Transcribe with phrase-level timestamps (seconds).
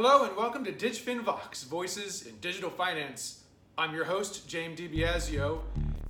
[0.00, 3.42] Hello and welcome to DigFin Vox, Voices in Digital Finance.
[3.76, 5.58] I'm your host, James DiBiasio.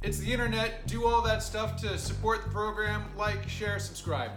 [0.03, 4.33] It's the internet, do all that stuff to support the program, like, share, subscribe.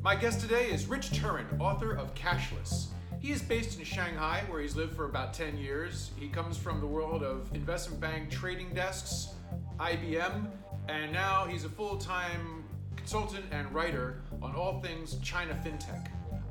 [0.00, 2.90] My guest today is Rich Turrin, author of Cashless.
[3.18, 6.12] He is based in Shanghai, where he's lived for about 10 years.
[6.16, 9.34] He comes from the world of investment bank trading desks,
[9.80, 10.46] IBM,
[10.88, 12.62] and now he's a full time
[12.94, 16.06] consultant and writer on all things China fintech.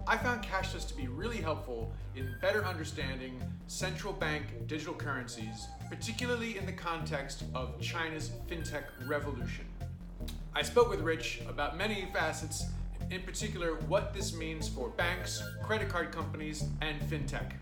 [0.05, 6.57] I found Cashless to be really helpful in better understanding central bank digital currencies, particularly
[6.57, 9.65] in the context of China's fintech revolution.
[10.53, 12.65] I spoke with Rich about many facets,
[13.11, 17.53] in particular, what this means for banks, credit card companies, and fintech.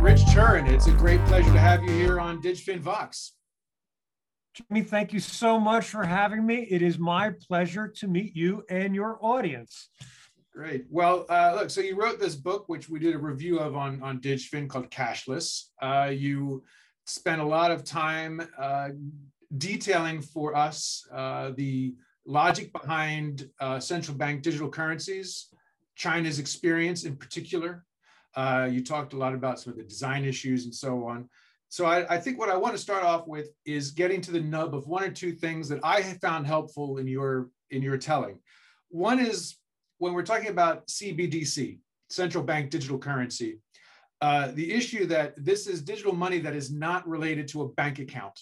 [0.00, 3.32] Rich Turrin, it's a great pleasure to have you here on DigFin Vox.
[4.68, 6.66] Jimmy, thank you so much for having me.
[6.70, 9.88] It is my pleasure to meet you and your audience.
[10.52, 10.84] Great.
[10.90, 14.02] Well, uh, look, so you wrote this book, which we did a review of on,
[14.02, 15.66] on DigFin called Cashless.
[15.80, 16.64] Uh, you
[17.06, 18.90] spent a lot of time uh,
[19.56, 21.94] detailing for us uh, the
[22.26, 25.46] logic behind uh, central bank digital currencies,
[25.94, 27.84] China's experience in particular.
[28.34, 31.28] Uh, you talked a lot about some of the design issues and so on.
[31.70, 34.40] So I, I, think what I want to start off with is getting to the
[34.40, 37.96] nub of one or two things that I have found helpful in your in your
[37.96, 38.40] telling.
[38.88, 39.56] One is
[39.98, 43.60] when we're talking about CBDC, central bank digital currency,
[44.20, 48.00] uh, the issue that this is digital money that is not related to a bank
[48.00, 48.40] account,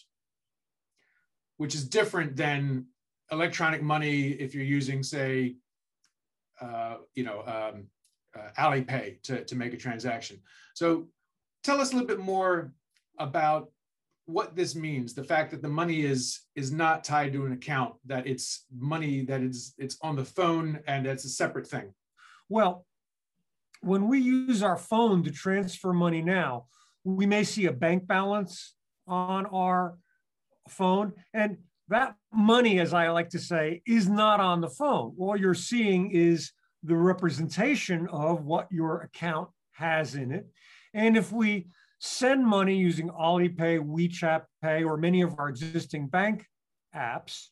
[1.59, 2.87] which is different than
[3.31, 5.57] electronic money if you're using, say,
[6.63, 7.89] uh, you know, um,
[8.35, 10.41] uh, Alipay to, to make a transaction.
[10.73, 11.09] So
[11.63, 12.73] tell us a little bit more
[13.19, 13.71] about
[14.27, 17.95] what this means the fact that the money is is not tied to an account
[18.05, 21.93] that it's money that is it's on the phone and it's a separate thing.
[22.49, 22.85] Well
[23.81, 26.67] when we use our phone to transfer money now
[27.05, 28.75] we may see a bank balance
[29.07, 29.97] on our
[30.69, 31.57] phone and
[31.89, 35.15] that money as i like to say is not on the phone.
[35.19, 36.53] All you're seeing is
[36.83, 40.47] the representation of what your account has in it.
[40.95, 41.69] And if we
[41.99, 46.47] send money using Alipay, WeChat Pay, or many of our existing bank
[46.95, 47.47] apps,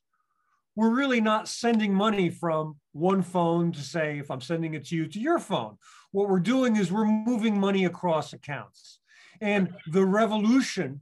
[0.77, 4.97] we're really not sending money from one phone to say, if I'm sending it to
[4.97, 5.79] you, to your phone.
[6.13, 9.01] What we're doing is we're moving money across accounts.
[9.41, 11.01] And the revolution,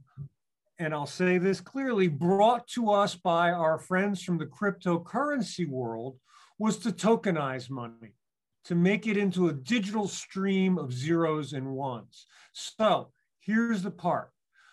[0.79, 6.17] and I'll say this clearly, brought to us by our friends from the cryptocurrency world
[6.57, 8.15] was to tokenize money,
[8.65, 12.25] to make it into a digital stream of zeros and ones.
[12.53, 13.11] So
[13.45, 14.31] Here's the part.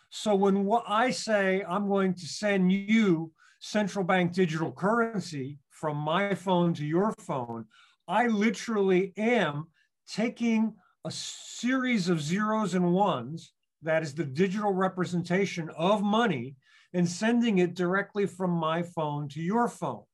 [0.09, 6.35] So when I say I'm going to send you central bank digital currency from my
[6.35, 7.67] phone to your phone,
[8.09, 9.67] I literally am
[10.09, 10.75] taking
[11.05, 16.57] a series of zeros and ones, that is the digital representation of money,
[16.95, 20.05] and sending it directly from my phone to your phone.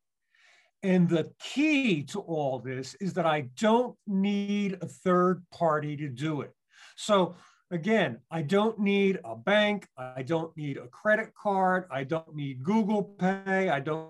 [0.82, 6.08] And the key to all this is that I don't need a third party to
[6.08, 6.52] do it.
[6.96, 7.34] So
[7.70, 9.86] Again, I don't need a bank.
[9.98, 11.84] I don't need a credit card.
[11.90, 13.68] I don't need Google Pay.
[13.68, 14.08] I don't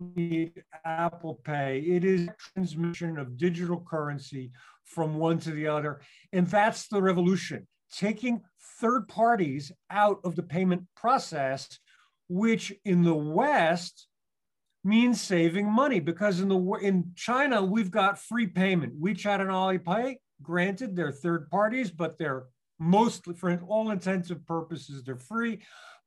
[0.00, 1.78] need Apple Pay.
[1.86, 4.50] It is transmission of digital currency
[4.82, 6.00] from one to the other.
[6.32, 8.42] And that's the revolution, taking
[8.80, 11.78] third parties out of the payment process,
[12.28, 14.08] which in the West
[14.82, 19.00] means saving money because in the in China we've got free payment.
[19.00, 22.46] WeChat and Alipay Granted, they're third parties, but they're
[22.78, 25.60] mostly, for all intents and purposes, they're free.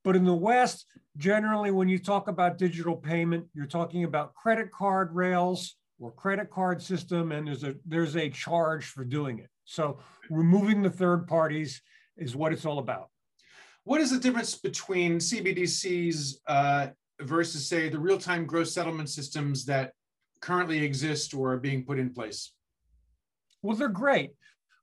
[0.03, 0.85] But in the West,
[1.17, 6.49] generally, when you talk about digital payment, you're talking about credit card rails or credit
[6.49, 9.49] card system, and there's a there's a charge for doing it.
[9.65, 11.81] So removing the third parties
[12.17, 13.09] is what it's all about.
[13.83, 16.87] What is the difference between CBDCs uh,
[17.21, 19.93] versus, say, the real-time gross settlement systems that
[20.41, 22.53] currently exist or are being put in place?
[23.61, 24.31] Well, they're great.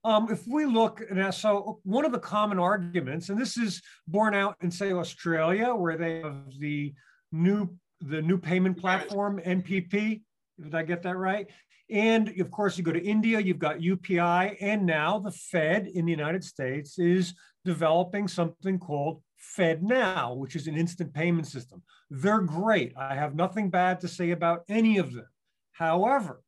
[0.05, 4.35] Um, if we look at so one of the common arguments, and this is borne
[4.35, 6.95] out in say Australia, where they have the
[7.33, 10.23] new the new payment platform NPP.
[10.63, 11.49] Did I get that right?
[11.91, 16.05] And of course, you go to India, you've got UPI, and now the Fed in
[16.05, 17.35] the United States is
[17.65, 19.23] developing something called
[19.57, 21.83] FedNow, which is an instant payment system.
[22.11, 22.93] They're great.
[22.97, 25.29] I have nothing bad to say about any of them.
[25.73, 26.43] However,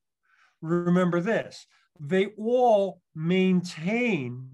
[0.60, 1.66] remember this
[2.00, 4.49] they all maintain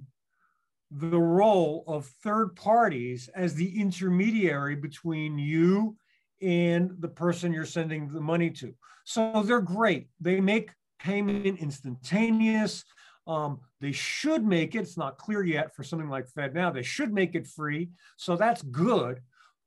[0.90, 5.96] the role of third parties as the intermediary between you
[6.40, 8.74] and the person you're sending the money to.
[9.04, 10.08] So they're great.
[10.20, 10.70] They make
[11.00, 12.84] payment instantaneous.
[13.26, 17.12] Um, they should make it, it's not clear yet for something like FedNow, they should
[17.12, 17.90] make it free.
[18.16, 19.20] So that's good.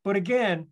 [0.04, 0.68] But again,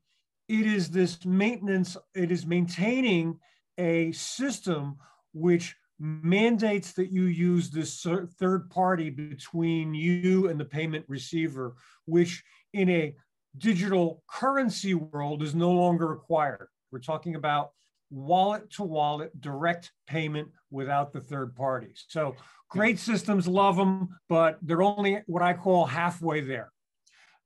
[0.48, 3.40] it is this maintenance, it is maintaining
[3.78, 4.98] a system
[5.34, 8.06] which mandates that you use this
[8.40, 11.76] third party between you and the payment receiver,
[12.06, 12.44] which
[12.74, 13.16] in a
[13.58, 16.68] digital currency world is no longer required.
[16.92, 17.72] We're talking about
[18.10, 22.06] wallet to wallet direct payment without the third parties.
[22.08, 22.36] So
[22.70, 26.72] great systems, love them, but they're only what I call halfway there.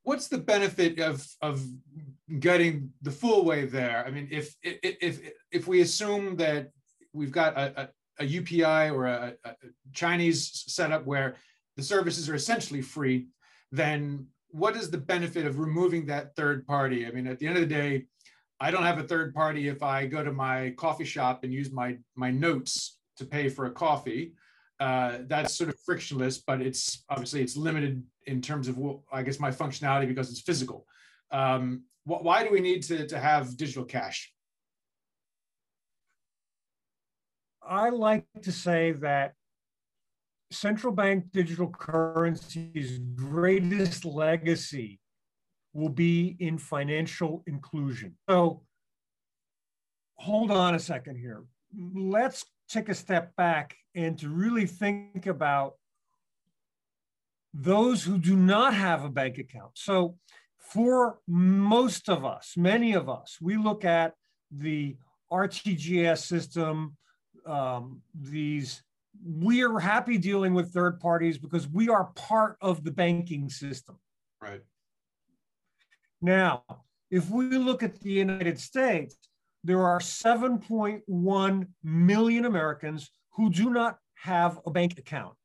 [0.04, 1.64] What's the benefit of of
[2.40, 4.04] getting the full way there?
[4.08, 6.72] I mean, if if if if we assume that
[7.14, 9.54] we've got a, a, a UPI or a, a
[9.94, 11.36] Chinese setup where
[11.76, 13.28] the services are essentially free,
[13.72, 17.06] then what is the benefit of removing that third party?
[17.06, 18.06] I mean, at the end of the day,
[18.60, 21.72] I don't have a third party if I go to my coffee shop and use
[21.72, 24.34] my my notes to pay for a coffee.
[24.80, 28.78] Uh, that's sort of frictionless, but it's obviously it's limited in terms of
[29.12, 30.86] I guess my functionality because it's physical.
[31.32, 34.34] Um, wh- why do we need to, to have digital cash?
[37.70, 39.34] I like to say that
[40.52, 45.00] central bank digital currency's greatest legacy
[45.74, 48.16] will be in financial inclusion.
[48.28, 48.64] So
[50.16, 51.44] hold on a second here.
[51.96, 55.76] Let's take a step back and to really think about
[57.54, 59.72] those who do not have a bank account.
[59.76, 60.18] So
[60.58, 64.14] for most of us, many of us, we look at
[64.52, 64.98] the
[65.32, 66.98] RTGS system,
[67.46, 68.82] um, these
[69.24, 73.98] we're happy dealing with third parties because we are part of the banking system.
[74.42, 74.62] Right.
[76.22, 76.64] Now,
[77.12, 79.18] if we look at the United States,
[79.64, 85.36] there are 7.1 million Americans who do not have a bank account.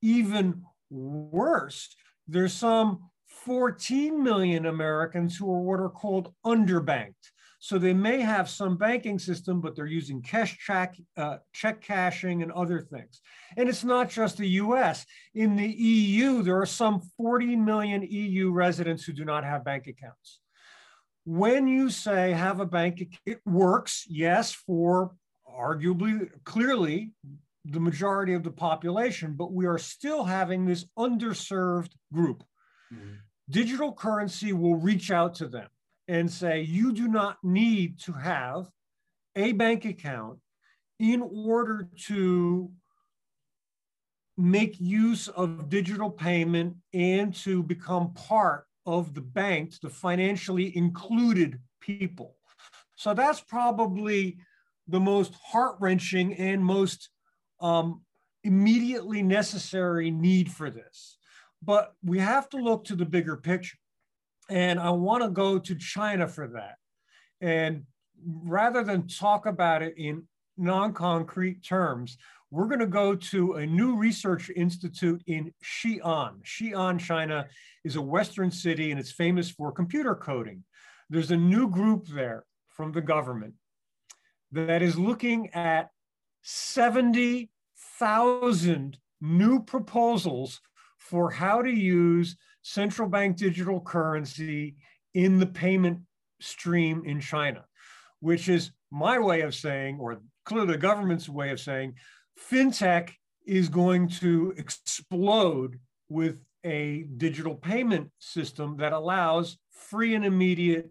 [0.00, 1.94] Even worse,
[2.26, 7.32] there's some 14 million Americans who are what are called underbanked.
[7.60, 12.42] So they may have some banking system, but they're using cash check, uh, check cashing
[12.42, 13.20] and other things.
[13.56, 15.04] And it's not just the US.
[15.34, 19.88] In the EU, there are some 40 million EU residents who do not have bank
[19.88, 20.40] accounts.
[21.24, 25.12] When you say have a bank, it works, yes, for
[25.48, 27.10] arguably, clearly,
[27.64, 32.44] the majority of the population, but we are still having this underserved group.
[32.94, 33.14] Mm-hmm.
[33.50, 35.68] Digital currency will reach out to them
[36.08, 38.68] and say you do not need to have
[39.36, 40.38] a bank account
[40.98, 42.70] in order to
[44.36, 51.60] make use of digital payment and to become part of the bank, the financially included
[51.80, 52.36] people.
[52.96, 54.38] So that's probably
[54.86, 57.10] the most heart wrenching and most
[57.60, 58.02] um,
[58.44, 61.18] immediately necessary need for this.
[61.62, 63.76] But we have to look to the bigger picture.
[64.48, 66.76] And I want to go to China for that.
[67.40, 67.84] And
[68.24, 70.24] rather than talk about it in
[70.56, 72.18] non concrete terms,
[72.50, 76.42] we're going to go to a new research institute in Xi'an.
[76.42, 77.46] Xi'an, China
[77.84, 80.64] is a Western city and it's famous for computer coding.
[81.10, 83.52] There's a new group there from the government
[84.52, 85.90] that is looking at
[86.42, 90.60] 70,000 new proposals
[90.96, 94.76] for how to use central bank digital currency
[95.14, 96.00] in the payment
[96.40, 97.64] stream in China,
[98.20, 101.94] which is my way of saying, or clearly the government's way of saying,
[102.50, 103.10] fintech
[103.46, 110.90] is going to explode with a digital payment system that allows free and immediate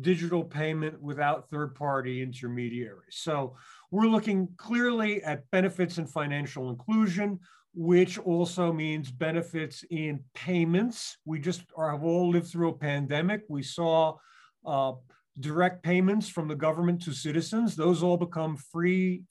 [0.00, 3.16] digital payment without third party intermediaries.
[3.16, 3.56] So
[3.90, 7.40] we're looking clearly at benefits and financial inclusion
[7.74, 11.16] which also means benefits in payments.
[11.24, 13.42] We just have all lived through a pandemic.
[13.48, 14.16] We saw
[14.66, 14.92] uh,
[15.40, 17.74] direct payments from the government to citizens.
[17.74, 19.22] Those all become free,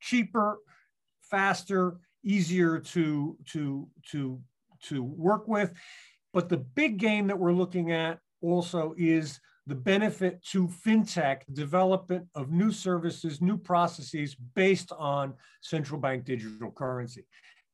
[0.00, 0.58] cheaper,
[1.22, 4.40] faster, easier to, to, to,
[4.84, 5.72] to work with.
[6.32, 12.26] But the big game that we're looking at also is the benefit to fintech development
[12.36, 17.24] of new services, new processes based on central bank digital currency.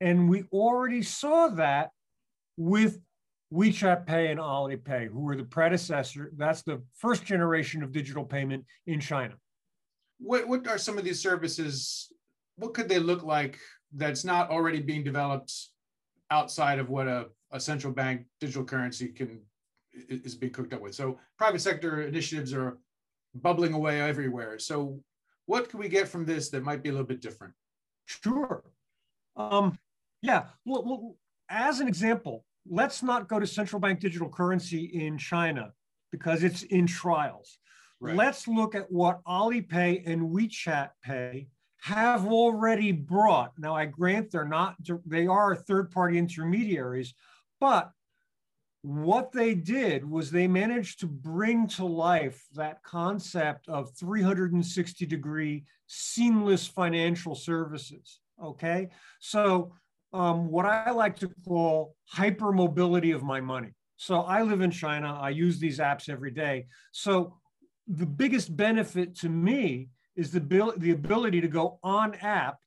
[0.02, 1.90] And we already saw that
[2.56, 2.98] with
[3.54, 6.32] WeChat Pay and Alipay, who were the predecessor.
[6.36, 9.34] That's the first generation of digital payment in China.
[10.18, 12.12] What, what are some of these services?
[12.56, 13.60] What could they look like
[13.94, 15.52] that's not already being developed
[16.32, 19.40] outside of what a, a central bank digital currency can
[20.08, 20.96] is being cooked up with?
[20.96, 22.76] So private sector initiatives are
[23.36, 24.58] bubbling away everywhere.
[24.58, 24.98] So,
[25.46, 27.52] what can we get from this that might be a little bit different?
[28.06, 28.64] Sure.
[29.36, 29.76] Um,
[30.22, 30.44] yeah.
[30.64, 31.16] Well, well,
[31.48, 35.72] as an example, let's not go to central bank digital currency in China
[36.10, 37.58] because it's in trials.
[38.00, 38.16] Right.
[38.16, 41.48] Let's look at what Alipay and WeChat Pay
[41.82, 43.52] have already brought.
[43.58, 47.14] Now, I grant they're not, they are third party intermediaries,
[47.60, 47.90] but
[48.82, 55.64] what they did was they managed to bring to life that concept of 360 degree
[55.86, 58.20] seamless financial services.
[58.42, 58.88] Okay.
[59.20, 59.72] So,
[60.12, 63.70] um, what I like to call hypermobility of my money.
[63.96, 66.66] So, I live in China, I use these apps every day.
[66.92, 67.36] So,
[67.86, 70.40] the biggest benefit to me is the,
[70.76, 72.58] the ability to go on app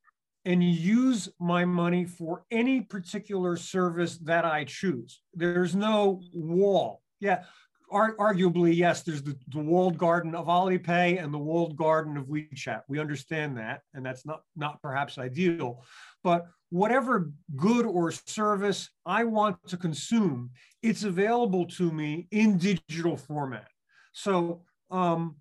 [0.46, 5.22] and use my money for any particular service that I choose.
[5.34, 7.02] There's no wall.
[7.20, 7.44] Yeah,
[7.92, 12.26] ar- arguably, yes, there's the, the walled garden of Alipay and the walled garden of
[12.26, 12.82] WeChat.
[12.88, 15.84] We understand that, and that's not, not perhaps ideal.
[16.24, 20.50] But whatever good or service I want to consume,
[20.84, 23.70] it's available to me in digital format.
[24.12, 25.38] So um,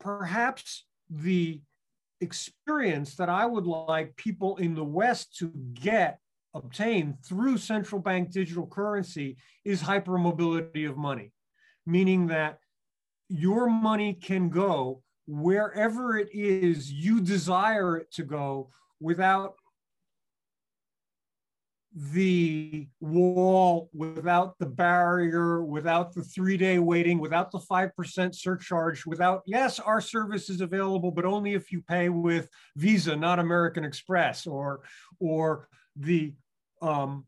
[0.00, 1.60] perhaps the
[2.20, 6.18] experience that I would like people in the West to get,
[6.52, 11.30] obtain through central bank digital currency is hypermobility of money,
[11.86, 12.58] meaning that
[13.28, 18.70] your money can go wherever it is you desire it to go
[19.00, 19.54] without
[21.98, 29.42] the wall, without the barrier, without the three day waiting, without the 5% surcharge, without,
[29.46, 34.46] yes, our service is available, but only if you pay with Visa, not American Express,
[34.46, 34.82] or,
[35.20, 36.34] or the,
[36.82, 37.24] um,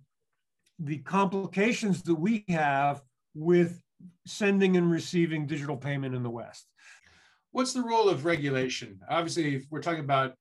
[0.78, 3.00] the complications that we have
[3.34, 3.80] with
[4.26, 6.66] sending and receiving digital payment in the West.
[7.52, 9.00] What's the role of regulation?
[9.08, 10.34] Obviously, we're talking about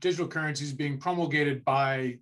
[0.00, 2.18] digital currencies being promulgated by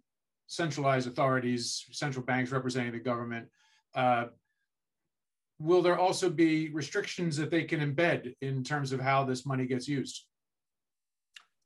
[0.48, 3.46] centralized authorities, central banks representing the government.
[3.94, 4.24] Uh,
[5.60, 9.66] will there also be restrictions that they can embed in terms of how this money
[9.66, 10.24] gets used?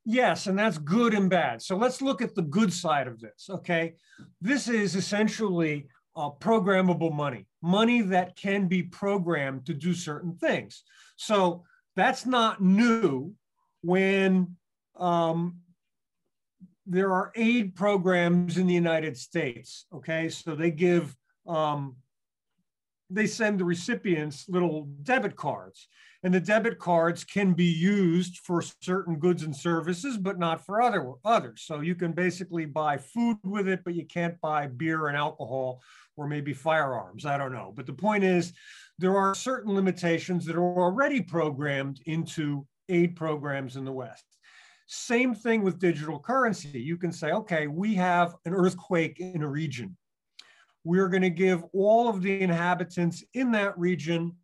[0.04, 1.62] Yes, and that's good and bad.
[1.62, 3.48] So let's look at the good side of this.
[3.48, 3.94] Okay.
[4.40, 5.86] This is essentially
[6.16, 10.82] uh, programmable money, money that can be programmed to do certain things.
[11.16, 11.62] So
[11.94, 13.34] that's not new
[13.82, 14.56] when
[14.96, 15.58] um,
[16.86, 19.86] there are aid programs in the United States.
[19.94, 21.96] Okay, so they give, um,
[23.10, 25.88] they send the recipients little debit cards,
[26.22, 30.80] and the debit cards can be used for certain goods and services, but not for
[30.80, 31.62] other others.
[31.62, 35.82] So you can basically buy food with it, but you can't buy beer and alcohol
[36.16, 37.26] or maybe firearms.
[37.26, 37.72] I don't know.
[37.74, 38.52] But the point is,
[38.98, 44.31] there are certain limitations that are already programmed into aid programs in the West.
[44.94, 46.78] Same thing with digital currency.
[46.78, 49.96] You can say, okay, we have an earthquake in a region.
[50.84, 54.36] We're going to give all of the inhabitants in that region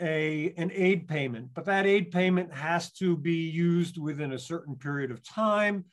[0.00, 4.74] a, an aid payment, but that aid payment has to be used within a certain
[4.74, 5.84] period of time,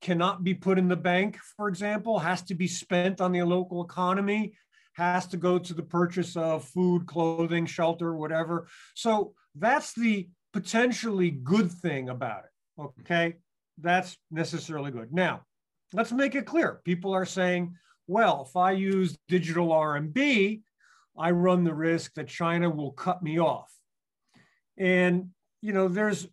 [0.00, 3.84] cannot be put in the bank, for example, has to be spent on the local
[3.84, 4.54] economy,
[4.94, 8.66] has to go to the purchase of food, clothing, shelter, whatever.
[8.94, 12.49] So that's the potentially good thing about it.
[12.80, 13.34] Okay,
[13.78, 15.12] that's necessarily good.
[15.12, 15.42] Now,
[15.92, 16.80] let's make it clear.
[16.84, 17.74] People are saying,
[18.06, 20.62] well, if I use digital RMB,
[21.18, 23.70] I run the risk that China will cut me off.
[24.78, 26.26] And, you know, there's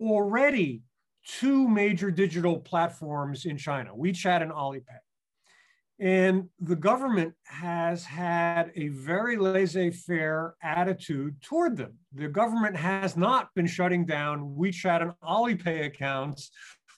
[0.00, 0.82] already
[1.26, 4.98] two major digital platforms in China, WeChat and Alipay.
[6.02, 11.92] And the government has had a very laissez faire attitude toward them.
[12.12, 16.50] The government has not been shutting down WeChat and Alipay accounts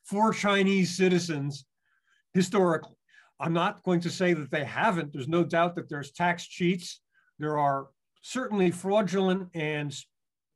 [0.04, 1.66] for Chinese citizens
[2.32, 2.96] historically.
[3.38, 5.12] I'm not going to say that they haven't.
[5.12, 7.02] There's no doubt that there's tax cheats.
[7.38, 7.88] There are
[8.22, 9.94] certainly fraudulent and,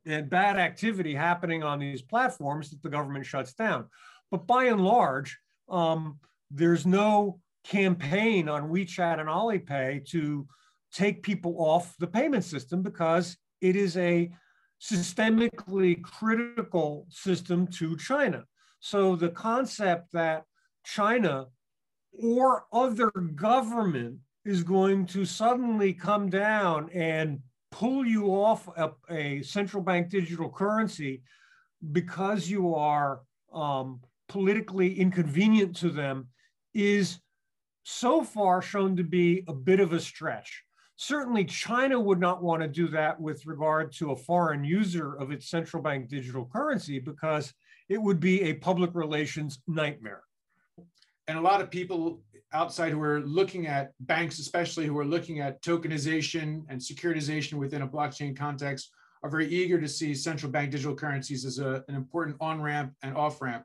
[0.07, 3.85] and bad activity happening on these platforms that the government shuts down.
[4.31, 5.37] But by and large,
[5.69, 6.17] um,
[6.49, 10.47] there's no campaign on WeChat and Alipay to
[10.93, 14.31] take people off the payment system because it is a
[14.81, 18.45] systemically critical system to China.
[18.79, 20.45] So the concept that
[20.85, 21.47] China
[22.13, 27.39] or other government is going to suddenly come down and
[27.71, 31.21] pull you off a, a central bank digital currency
[31.91, 33.21] because you are
[33.53, 36.27] um, politically inconvenient to them
[36.73, 37.19] is
[37.83, 40.63] so far shown to be a bit of a stretch.
[40.95, 45.31] Certainly, China would not want to do that with regard to a foreign user of
[45.31, 47.53] its central bank digital currency because
[47.87, 50.23] it would be a public relations nightmare.
[51.27, 52.21] And a lot of people
[52.53, 57.83] outside who are looking at banks, especially who are looking at tokenization and securitization within
[57.83, 58.91] a blockchain context,
[59.23, 62.93] are very eager to see central bank digital currencies as a, an important on ramp
[63.03, 63.63] and off ramp.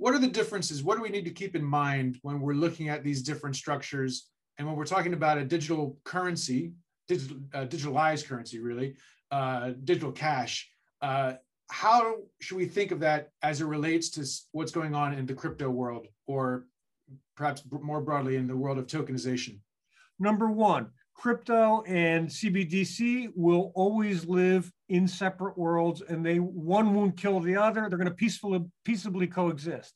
[0.00, 0.82] What are the differences?
[0.82, 4.30] What do we need to keep in mind when we're looking at these different structures?
[4.56, 6.72] And when we're talking about a digital currency,
[7.06, 8.96] digital, uh, digitalized currency, really,
[9.30, 10.70] uh, digital cash,
[11.02, 11.34] uh,
[11.70, 15.34] how should we think of that as it relates to what's going on in the
[15.34, 16.64] crypto world or
[17.36, 19.58] perhaps more broadly in the world of tokenization?
[20.18, 27.16] Number one, crypto and CBDC will always live in separate worlds and they one won't
[27.16, 27.88] kill the other.
[27.88, 29.94] They're going to peacefully peaceably coexist.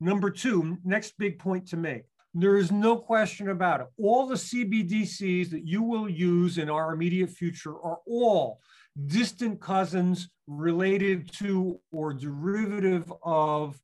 [0.00, 2.04] Number two, next big point to make.
[2.34, 3.88] There is no question about it.
[3.98, 8.60] All the CBDCs that you will use in our immediate future are all
[9.06, 13.80] distant cousins related to or derivative of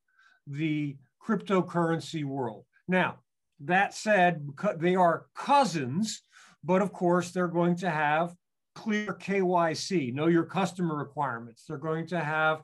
[0.46, 0.96] the
[1.26, 2.64] cryptocurrency world.
[2.86, 3.16] Now,
[3.60, 4.46] that said,
[4.76, 6.22] they are cousins,
[6.62, 8.34] but of course, they're going to have
[8.74, 11.64] clear KYC, know your customer requirements.
[11.66, 12.62] They're going to have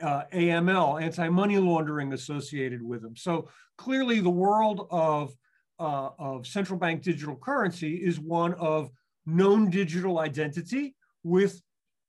[0.00, 3.16] uh, AML, anti money laundering associated with them.
[3.16, 3.48] So
[3.78, 5.34] clearly, the world of,
[5.78, 8.90] uh, of central bank digital currency is one of
[9.24, 11.60] known digital identity with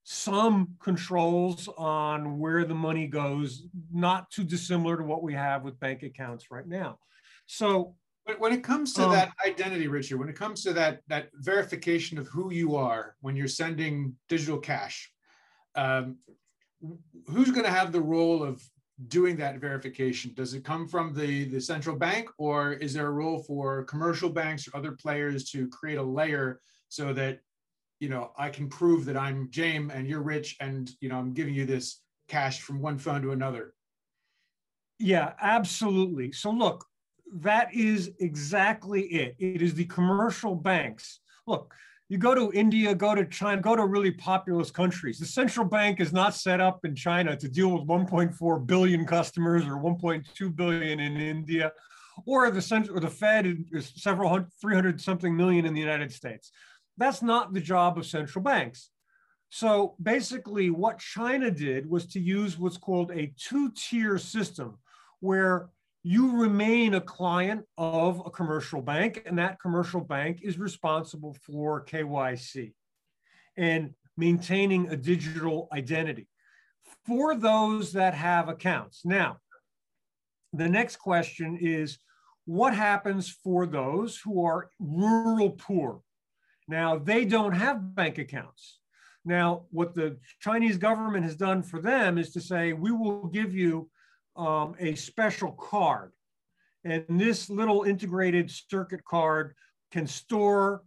[0.04, 5.80] some controls on where the money goes, not too dissimilar to what we have with
[5.80, 6.98] bank accounts right now.
[7.46, 7.96] So
[8.28, 11.30] but when it comes to um, that identity, Richard, when it comes to that that
[11.36, 15.10] verification of who you are when you're sending digital cash,
[15.76, 16.18] um,
[17.26, 18.62] who's going to have the role of
[19.08, 20.34] doing that verification?
[20.36, 24.30] Does it come from the the central bank, or is there a role for commercial
[24.30, 27.40] banks or other players to create a layer so that
[28.02, 31.34] you know I can prove that I'm James and you're Rich, and you know I'm
[31.34, 33.74] giving you this cash from one phone to another?
[35.00, 36.32] Yeah, absolutely.
[36.32, 36.87] So look,
[37.36, 39.36] that is exactly it.
[39.40, 41.20] It is the commercial banks.
[41.46, 41.74] Look,
[42.10, 45.20] you go to India, go to China, go to really populous countries.
[45.20, 49.66] The central bank is not set up in China to deal with 1.4 billion customers
[49.66, 51.74] or 1.2 billion in India,
[52.26, 56.12] or the central or the Fed is several hundred, 300 something million in the United
[56.12, 56.52] States.
[56.98, 58.90] That's not the job of central banks.
[59.50, 64.78] So basically, what China did was to use what's called a two-tier system,
[65.20, 65.70] where
[66.08, 71.84] you remain a client of a commercial bank, and that commercial bank is responsible for
[71.84, 72.72] KYC
[73.58, 76.30] and maintaining a digital identity
[77.06, 79.02] for those that have accounts.
[79.04, 79.40] Now,
[80.54, 82.00] the next question is
[82.46, 86.00] what happens for those who are rural poor?
[86.70, 88.80] Now, they don't have bank accounts.
[89.26, 93.54] Now, what the Chinese government has done for them is to say, we will give
[93.54, 93.90] you
[94.38, 96.12] um, a special card.
[96.84, 99.54] And this little integrated circuit card
[99.92, 100.84] can store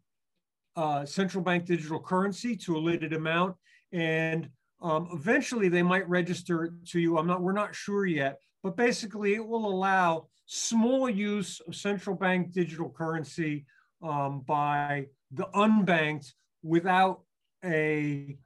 [0.76, 3.56] uh, central bank digital currency to a limited amount.
[3.92, 4.48] And
[4.80, 7.18] um, eventually they might register it to you.
[7.18, 12.16] I'm not, we're not sure yet, but basically it will allow small use of central
[12.16, 13.66] bank digital currency
[14.02, 16.32] um, by the unbanked
[16.62, 17.22] without
[17.64, 18.36] a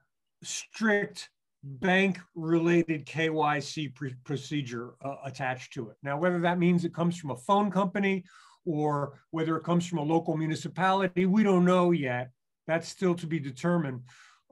[0.43, 1.31] strict
[1.65, 5.97] bank related KYC pr- procedure uh, attached to it.
[6.03, 8.25] Now, whether that means it comes from a phone company
[8.67, 12.31] or whether it comes from a local municipality, we don't know yet.
[12.67, 14.03] That's still to be determined.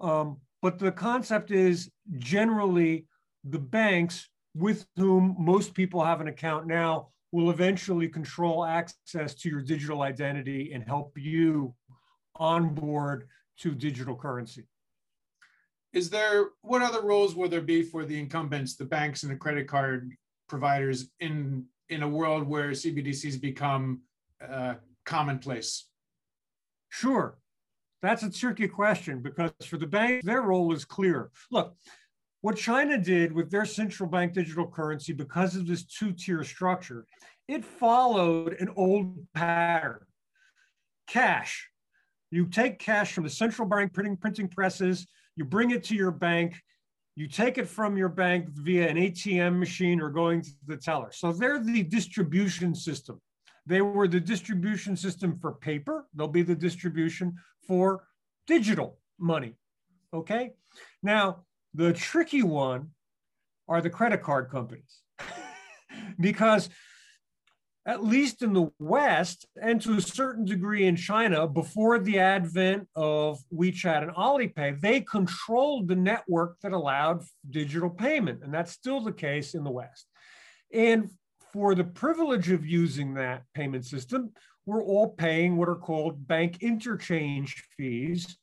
[0.01, 3.07] Um, but the concept is generally
[3.44, 9.48] the banks with whom most people have an account now will eventually control access to
[9.48, 11.75] your digital identity and help you
[12.37, 13.27] onboard
[13.59, 14.64] to digital currency
[15.92, 19.37] is there what other roles will there be for the incumbents, the banks and the
[19.37, 20.12] credit card
[20.48, 24.00] providers in in a world where CBDCs become
[24.46, 24.74] uh,
[25.05, 25.88] commonplace?
[26.88, 27.38] Sure,
[28.00, 31.31] that's a tricky question because for the banks, their role is clear.
[31.50, 31.74] Look,
[32.40, 37.07] what China did with their central bank digital currency, because of this two-tier structure,
[37.48, 40.00] it followed an old pattern.
[41.07, 41.68] Cash.
[42.31, 46.11] You take cash from the central bank printing printing presses you bring it to your
[46.11, 46.61] bank,
[47.14, 51.11] you take it from your bank via an ATM machine or going to the teller.
[51.12, 53.21] So they're the distribution system.
[53.66, 58.05] They were the distribution system for paper, they'll be the distribution for
[58.47, 59.55] digital money.
[60.12, 60.51] Okay.
[61.03, 62.90] Now, the tricky one
[63.68, 65.01] are the credit card companies
[66.21, 66.68] because
[67.85, 72.88] at least in the West and to a certain degree in China, before the advent
[72.95, 78.45] of WeChat and Alipay, they controlled the network that allowed digital payment.
[78.45, 80.07] And that's still the case in the West.
[80.73, 81.11] And
[81.53, 84.31] for the privilege of using that payment system,
[84.64, 88.38] we're all paying what are called bank interchange fees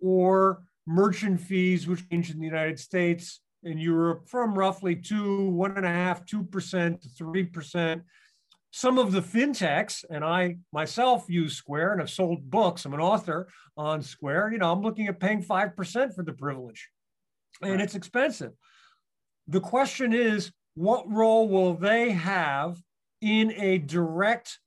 [0.00, 5.76] or merchant fees, which change in the United States and Europe from roughly two, one
[5.76, 8.02] and a half, two percent to three percent
[8.70, 12.84] some of the fintechs, and I myself use Square and have sold books.
[12.84, 14.52] I'm an author on Square.
[14.52, 16.88] You know, I'm looking at paying 5% for the privilege,
[17.62, 17.80] and right.
[17.80, 18.52] it's expensive.
[19.48, 22.80] The question is, what role will they have
[23.20, 24.58] in a direct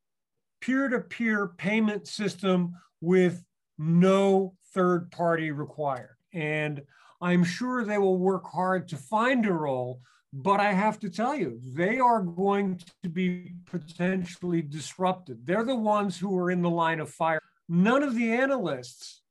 [0.60, 3.44] peer to peer payment system with
[3.78, 6.18] no third party required?
[6.34, 6.82] And
[7.22, 10.02] I'm sure they will work hard to find a role,
[10.34, 15.46] but I have to tell you, they are going to be potentially disrupted.
[15.46, 17.40] They're the ones who are in the line of fire.
[17.70, 19.22] None of the analysts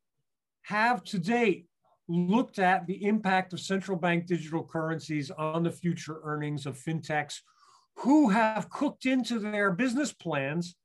[0.63, 1.67] have to date
[2.09, 7.41] looked at the impact of central bank digital currencies on the future earnings of fintechs
[7.97, 10.77] who have cooked into their business plans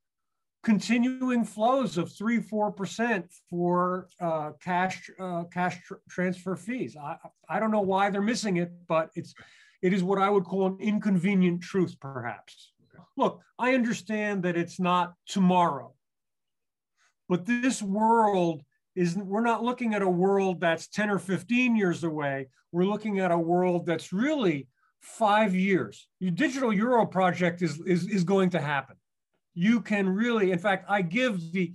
[0.64, 6.98] continuing flows of three, four percent for uh, cash uh, cash tr- transfer fees.
[6.98, 9.34] I, I don't know why they're missing it, but it's
[9.82, 12.74] it is what I would call an inconvenient truth, perhaps.
[13.16, 15.94] Look, I understand that it's not tomorrow,
[17.30, 18.62] but this world
[18.96, 22.48] is, we're not looking at a world that's 10 or 15 years away.
[22.72, 24.68] We're looking at a world that's really
[25.02, 26.08] five years.
[26.20, 28.96] Your digital euro project is, is, is going to happen.
[29.54, 31.74] You can really, in fact, I give the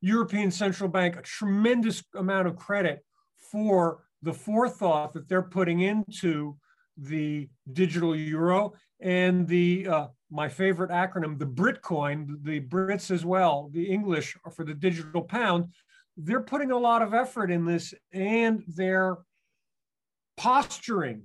[0.00, 3.04] European Central Bank a tremendous amount of credit
[3.50, 6.56] for the forethought that they're putting into
[7.00, 13.70] the digital euro and the uh, my favorite acronym, the Britcoin, the Brits as well,
[13.72, 15.72] the English for the digital pound.
[16.16, 19.18] They're putting a lot of effort in this, and their
[20.36, 21.22] posturing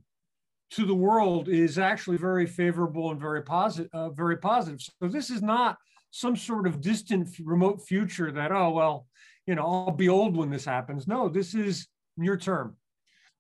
[0.72, 3.92] to the world is actually very favorable and very positive.
[3.94, 4.82] Uh, very positive.
[4.82, 5.78] So this is not
[6.12, 9.08] some sort of distant, remote future that oh well,
[9.46, 11.08] you know, I'll be old when this happens.
[11.08, 12.78] No, this is near term.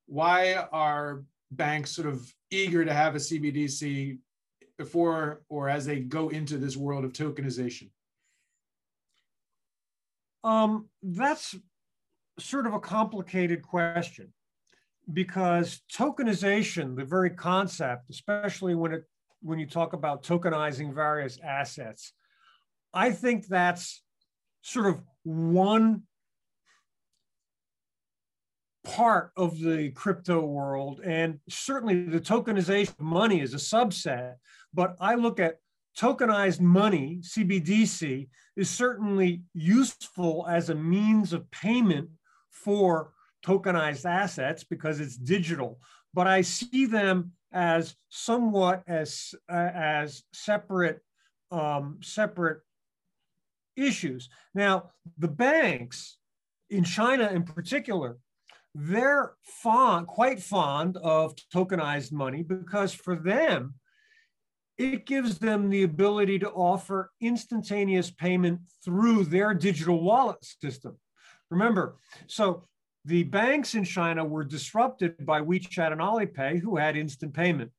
[0.07, 1.23] Why are
[1.55, 4.19] banks sort of eager to have a CBDC
[4.77, 7.89] before or as they go into this world of tokenization?
[10.43, 11.55] Um, that's
[12.39, 14.31] sort of a complicated question
[15.11, 19.03] because tokenization, the very concept, especially when it
[19.41, 22.13] when you talk about tokenizing various assets,
[22.93, 24.01] I think that's
[24.61, 26.03] sort of one
[28.85, 31.01] part of the crypto world.
[31.03, 34.35] And certainly the tokenization of money is a subset.
[34.73, 35.57] But I look at
[35.97, 42.09] tokenized money, CBDC, is certainly useful as a means of payment
[42.51, 43.11] for
[43.45, 45.79] tokenized assets because it's digital.
[46.13, 51.01] But I see them as somewhat as, uh, as separate,
[51.51, 52.61] um, separate
[53.75, 54.29] issues.
[54.53, 56.17] Now, the banks
[56.69, 58.17] in China in particular
[58.77, 63.75] they're fond, quite fond of tokenized money because for them,
[64.77, 70.97] it gives them the ability to offer instantaneous payment through their digital wallet system.
[71.49, 71.95] Remember,
[72.27, 72.67] so
[73.05, 77.71] the banks in China were disrupted by WeChat and Alipay, who had instant payment.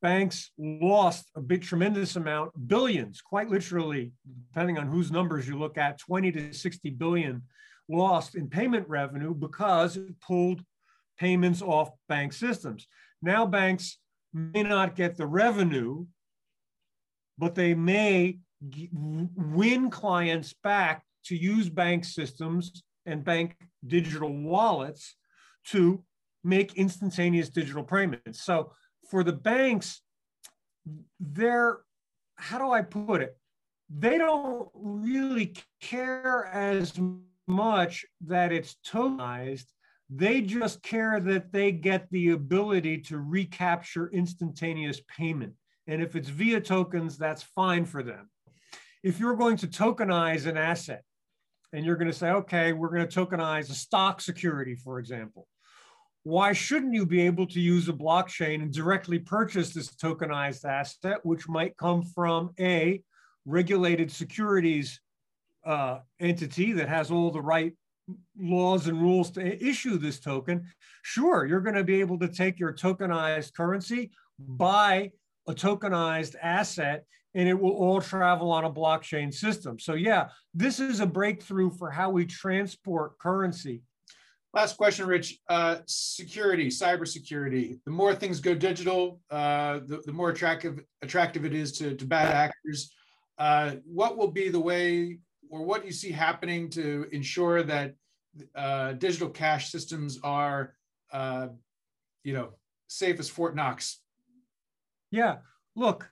[0.00, 4.10] Banks lost a big, tremendous amount, billions, quite literally,
[4.48, 7.42] depending on whose numbers you look at, 20 to 60 billion
[7.88, 10.64] lost in payment revenue because it pulled
[11.18, 12.86] payments off bank systems.
[13.20, 13.98] Now banks
[14.32, 16.06] may not get the revenue,
[17.38, 18.38] but they may
[18.92, 25.16] win clients back to use bank systems and bank digital wallets
[25.66, 26.02] to
[26.44, 28.42] make instantaneous digital payments.
[28.42, 28.72] So
[29.10, 30.00] for the banks,
[31.20, 31.78] they're,
[32.36, 33.36] how do I put it?
[33.88, 36.98] They don't really care as
[37.46, 39.66] much that it's tokenized.
[40.10, 45.54] They just care that they get the ability to recapture instantaneous payment.
[45.86, 48.30] And if it's via tokens, that's fine for them.
[49.02, 51.02] If you're going to tokenize an asset
[51.72, 55.48] and you're going to say, okay, we're going to tokenize a stock security, for example,
[56.24, 61.18] why shouldn't you be able to use a blockchain and directly purchase this tokenized asset,
[61.24, 63.02] which might come from a
[63.44, 65.00] regulated securities
[65.64, 67.72] uh, entity that has all the right
[68.38, 70.66] laws and rules to issue this token,
[71.02, 75.10] sure, you're going to be able to take your tokenized currency, buy
[75.48, 79.78] a tokenized asset, and it will all travel on a blockchain system.
[79.78, 83.82] So, yeah, this is a breakthrough for how we transport currency.
[84.54, 85.38] Last question, Rich.
[85.48, 87.78] Uh, security, cybersecurity.
[87.86, 92.04] The more things go digital, uh, the, the more attractive attractive it is to, to
[92.04, 92.92] bad actors.
[93.38, 95.18] Uh, what will be the way,
[95.52, 97.94] or what you see happening to ensure that
[98.56, 100.74] uh, digital cash systems are,
[101.12, 101.48] uh,
[102.24, 102.54] you know,
[102.88, 104.00] safe as Fort Knox?
[105.10, 105.36] Yeah.
[105.76, 106.10] Look,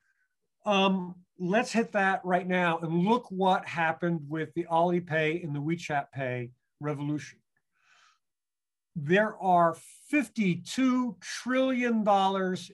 [0.66, 5.60] um, let's hit that right now and look what happened with the Alipay and the
[5.60, 7.38] WeChat Pay revolution.
[8.94, 9.74] There are
[10.12, 12.06] $52 trillion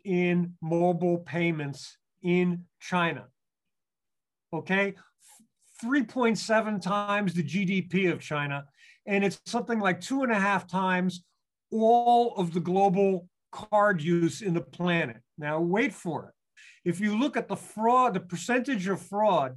[0.05, 3.27] in mobile payments in China.
[4.53, 4.97] Okay.
[5.85, 8.65] 3.7 times the GDP of China.
[9.07, 11.25] And it's something like two and a half times
[11.73, 15.19] all of the global card use in the planet.
[15.39, 16.37] Now, wait for it
[16.87, 19.57] if you look at the fraud, the percentage of fraud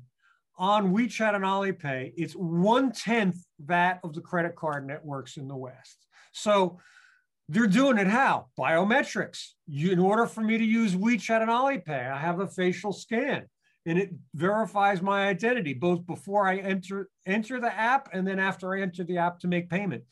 [0.58, 5.56] on WeChat and Alipay, it's one tenth that of the credit card networks in the
[5.56, 6.08] West.
[6.32, 6.80] So
[7.48, 8.48] they're doing it how?
[8.60, 9.50] Biometrics.
[9.68, 13.46] You, in order for me to use WeChat and Alipay, I have a facial scan
[13.90, 18.76] and it verifies my identity both before I enter enter the app and then after
[18.76, 20.04] I enter the app to make payment.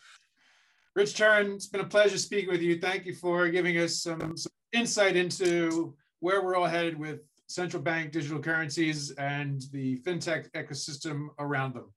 [0.95, 2.79] Rich Turrin, it's been a pleasure speaking with you.
[2.79, 7.83] Thank you for giving us some, some insight into where we're all headed with central
[7.83, 11.93] bank digital currencies and the fintech ecosystem around them.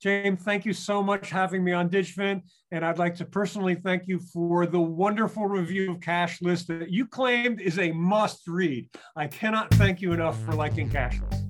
[0.00, 2.42] James, thank you so much having me on DigFin.
[2.70, 7.06] And I'd like to personally thank you for the wonderful review of Cashless that you
[7.06, 8.88] claimed is a must read.
[9.16, 11.47] I cannot thank you enough for liking Cashless.